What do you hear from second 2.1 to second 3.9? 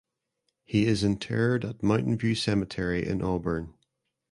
View Cemetery in Auburn.